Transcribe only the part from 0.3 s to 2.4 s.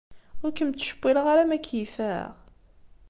Ur kem-ttcewwileɣ ara ma keyyfeɣ?